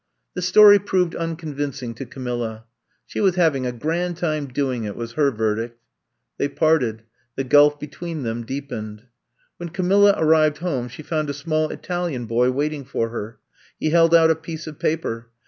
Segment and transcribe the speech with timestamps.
[0.33, 2.65] The story proved unconvincing to Camilla.
[2.93, 5.79] '* She was having a grand time doing it, ''was her verdict.
[6.39, 7.03] They parted;
[7.35, 9.03] the gulf between them deepened.
[9.57, 13.37] When Camilla arrived home she found a small Italian boy waiting for her.
[13.79, 15.27] He held out a piece of paper.